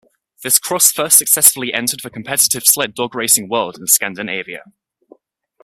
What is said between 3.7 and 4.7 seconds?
in Scandinavia.